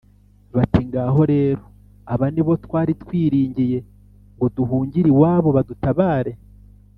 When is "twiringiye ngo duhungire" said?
3.01-5.07